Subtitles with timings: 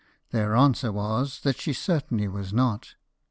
[0.31, 2.95] Their answer was, that she certainly was not.